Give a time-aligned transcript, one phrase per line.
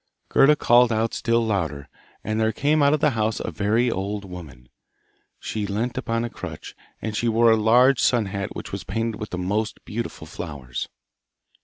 [0.29, 1.87] Gerda called out still louder,
[2.23, 4.67] and there came out of the house a very old woman.
[5.39, 9.17] She leant upon a crutch, and she wore a large sun hat which was painted
[9.19, 10.89] with the most beautiful flowers.